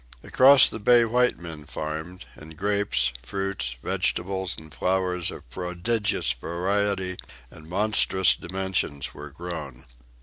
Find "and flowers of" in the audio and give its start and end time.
4.57-5.47